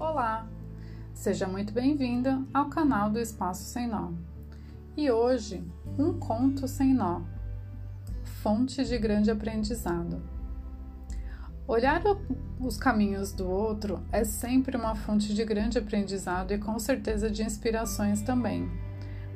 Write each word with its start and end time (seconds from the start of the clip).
Olá, 0.00 0.46
seja 1.12 1.46
muito 1.46 1.74
bem-vinda 1.74 2.42
ao 2.54 2.70
canal 2.70 3.10
do 3.10 3.20
Espaço 3.20 3.64
Sem 3.64 3.86
Nó. 3.86 4.12
E 4.96 5.10
hoje, 5.10 5.62
um 5.98 6.18
conto 6.18 6.66
sem 6.66 6.94
nó, 6.94 7.20
fonte 8.42 8.82
de 8.82 8.96
grande 8.96 9.30
aprendizado. 9.30 10.22
Olhar 11.68 12.00
os 12.58 12.78
caminhos 12.78 13.30
do 13.30 13.46
outro 13.46 14.02
é 14.10 14.24
sempre 14.24 14.74
uma 14.74 14.94
fonte 14.94 15.34
de 15.34 15.44
grande 15.44 15.76
aprendizado 15.76 16.52
e 16.52 16.58
com 16.58 16.78
certeza 16.78 17.30
de 17.30 17.42
inspirações 17.42 18.22
também. 18.22 18.70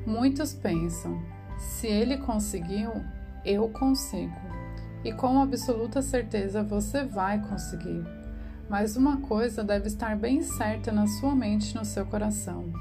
Muitos 0.03 0.51
pensam: 0.51 1.21
se 1.59 1.85
ele 1.85 2.17
conseguiu, 2.17 2.91
eu 3.45 3.69
consigo. 3.69 4.33
E 5.03 5.13
com 5.13 5.39
absoluta 5.39 6.01
certeza 6.01 6.63
você 6.63 7.05
vai 7.05 7.39
conseguir. 7.39 8.24
Mas 8.69 8.97
uma 8.97 9.17
coisa 9.17 9.63
deve 9.63 9.87
estar 9.87 10.15
bem 10.15 10.41
certa 10.41 10.91
na 10.91 11.07
sua 11.07 11.35
mente 11.35 11.71
e 11.71 11.75
no 11.75 11.85
seu 11.85 12.05
coração. 12.05 12.71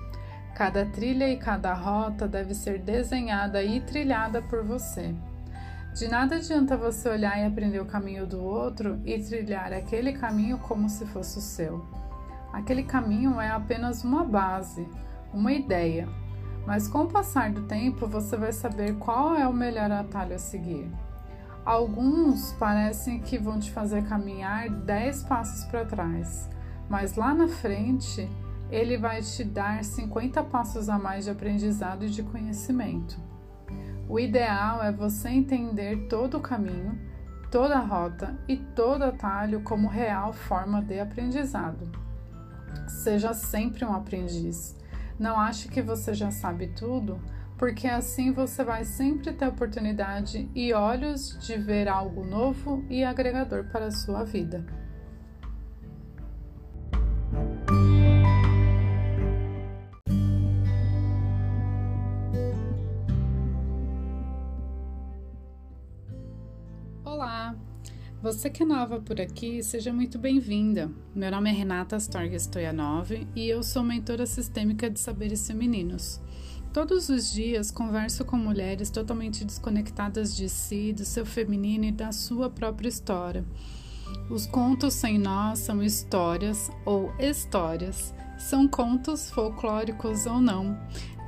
Cada 0.55 0.87
trilha 0.87 1.29
e 1.29 1.37
cada 1.37 1.74
rota 1.74 2.29
deve 2.29 2.55
ser 2.55 2.79
desenhada 2.79 3.62
e 3.62 3.80
trilhada 3.80 4.41
por 4.41 4.65
você. 4.65 5.15
De 5.95 6.09
nada 6.09 6.37
adianta 6.37 6.77
você 6.77 7.09
olhar 7.09 7.38
e 7.38 7.45
aprender 7.45 7.80
o 7.80 7.87
caminho 7.87 8.27
do 8.27 8.43
outro 8.43 9.01
e 9.05 9.19
trilhar 9.19 9.73
aquele 9.73 10.12
caminho 10.12 10.59
como 10.59 10.88
se 10.88 11.07
fosse 11.07 11.38
o 11.38 11.43
seu. 11.43 11.85
Aquele 12.52 12.85
caminho 12.85 13.41
é 13.41 13.51
apenas 13.51 14.05
uma 14.05 14.24
base, 14.24 14.88
uma 15.32 15.52
ideia, 15.52 16.09
mas 16.66 16.88
com 16.88 17.02
o 17.02 17.09
passar 17.09 17.52
do 17.52 17.62
tempo 17.62 18.07
você 18.07 18.37
vai 18.37 18.52
saber 18.52 18.95
qual 18.96 19.35
é 19.35 19.46
o 19.46 19.52
melhor 19.52 19.91
atalho 19.91 20.35
a 20.35 20.38
seguir. 20.38 20.88
Alguns 21.64 22.52
parecem 22.52 23.20
que 23.20 23.38
vão 23.38 23.59
te 23.59 23.70
fazer 23.70 24.04
caminhar 24.06 24.68
10 24.68 25.23
passos 25.23 25.65
para 25.65 25.87
trás, 25.87 26.51
mas 26.90 27.16
lá 27.16 27.32
na 27.32 27.48
frente 27.48 28.29
ele 28.70 28.98
vai 28.98 29.23
te 29.23 29.43
dar 29.43 29.82
50 29.82 30.42
passos 30.45 30.90
a 30.90 30.98
mais 30.98 31.24
de 31.24 31.30
aprendizado 31.30 32.04
e 32.04 32.10
de 32.10 32.23
conhecimento. 32.23 33.18
O 34.07 34.20
ideal 34.20 34.82
é 34.82 34.92
você 34.92 35.30
entender 35.30 36.07
todo 36.07 36.37
o 36.37 36.40
caminho, 36.40 36.98
toda 37.51 37.76
a 37.76 37.80
rota 37.80 38.38
e 38.46 38.59
todo 38.59 39.02
atalho 39.02 39.62
como 39.62 39.88
real 39.88 40.35
forma 40.35 40.82
de 40.82 41.01
aprendizado. 41.01 41.90
Seja 42.87 43.32
sempre 43.32 43.87
um 43.87 43.95
aprendiz. 43.95 44.76
Não 45.18 45.40
ache 45.40 45.68
que 45.68 45.80
você 45.80 46.12
já 46.12 46.30
sabe 46.30 46.66
tudo, 46.68 47.18
porque 47.65 47.88
assim 47.88 48.30
você 48.30 48.62
vai 48.62 48.84
sempre 48.84 49.32
ter 49.32 49.48
oportunidade 49.48 50.51
e 50.54 50.74
olhos 50.74 51.34
de 51.40 51.57
ver 51.57 51.88
algo 51.88 52.23
novo 52.23 52.84
e 52.90 53.02
agregador 53.02 53.65
para 53.65 53.87
a 53.87 53.90
sua 53.90 54.23
vida. 54.23 54.62
Você 68.25 68.48
que 68.48 68.62
é 68.62 68.66
nova 68.66 68.98
por 68.98 69.20
aqui, 69.20 69.62
seja 69.62 69.92
muito 69.92 70.19
bem-vinda. 70.19 70.91
Meu 71.14 71.30
nome 71.30 71.50
é 71.50 71.53
Renata 71.53 71.97
Astorga 71.97 72.34
Stoyanov 72.36 73.10
e 73.36 73.47
eu 73.47 73.62
sou 73.62 73.82
mentora 73.82 74.25
sistêmica 74.25 74.88
de 74.88 74.98
saberes 74.98 75.47
femininos. 75.47 76.22
Todos 76.72 77.10
os 77.10 77.30
dias 77.30 77.70
converso 77.70 78.25
com 78.25 78.38
mulheres 78.38 78.88
totalmente 78.88 79.44
desconectadas 79.44 80.34
de 80.34 80.48
si, 80.48 80.94
do 80.94 81.04
seu 81.04 81.26
feminino 81.26 81.84
e 81.84 81.92
da 81.92 82.12
sua 82.12 82.48
própria 82.48 82.88
história. 82.88 83.44
Os 84.30 84.47
contos 84.47 84.94
sem 84.94 85.19
nós 85.19 85.58
são 85.58 85.82
histórias 85.82 86.70
ou 86.86 87.12
histórias, 87.19 88.14
são 88.38 88.66
contos 88.66 89.28
folclóricos 89.28 90.24
ou 90.24 90.40
não, 90.40 90.80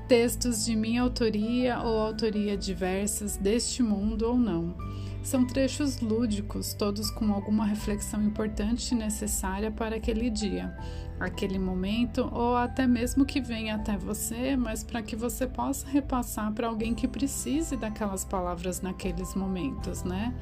textos 0.06 0.64
de 0.64 0.76
minha 0.76 1.02
autoria 1.02 1.80
ou 1.80 1.98
autoria 1.98 2.56
diversas 2.56 3.36
deste 3.36 3.82
mundo 3.82 4.22
ou 4.22 4.38
não. 4.38 4.74
São 5.22 5.44
trechos 5.44 6.00
lúdicos, 6.00 6.72
todos 6.72 7.10
com 7.10 7.32
alguma 7.32 7.66
reflexão 7.66 8.22
importante 8.22 8.92
e 8.92 8.94
necessária 8.94 9.72
para 9.72 9.96
aquele 9.96 10.30
dia, 10.30 10.72
aquele 11.18 11.58
momento 11.58 12.30
ou 12.32 12.56
até 12.56 12.86
mesmo 12.86 13.24
que 13.24 13.40
venha 13.40 13.74
até 13.74 13.96
você, 13.96 14.56
mas 14.56 14.84
para 14.84 15.02
que 15.02 15.16
você 15.16 15.44
possa 15.44 15.88
repassar 15.88 16.52
para 16.52 16.68
alguém 16.68 16.94
que 16.94 17.08
precise 17.08 17.76
daquelas 17.76 18.24
palavras 18.24 18.80
naqueles 18.80 19.34
momentos, 19.34 20.04
né? 20.04 20.32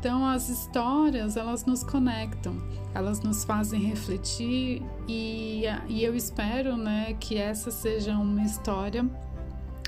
Então 0.00 0.24
as 0.24 0.48
histórias 0.48 1.36
elas 1.36 1.66
nos 1.66 1.84
conectam, 1.84 2.56
elas 2.94 3.20
nos 3.20 3.44
fazem 3.44 3.82
refletir 3.82 4.82
e, 5.06 5.64
e 5.88 6.02
eu 6.02 6.16
espero, 6.16 6.74
né, 6.74 7.14
que 7.20 7.36
essa 7.36 7.70
seja 7.70 8.16
uma 8.16 8.42
história, 8.42 9.04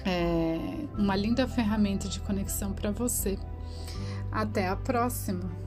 é, 0.04 0.58
uma 0.98 1.16
linda 1.16 1.48
ferramenta 1.48 2.08
de 2.08 2.20
conexão 2.20 2.74
para 2.74 2.90
você. 2.90 3.38
Até 4.30 4.68
a 4.68 4.76
próxima! 4.76 5.61